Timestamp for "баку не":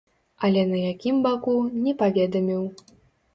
1.27-1.93